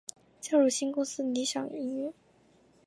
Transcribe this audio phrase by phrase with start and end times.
[0.39, 2.11] 加入新公司理响音乐。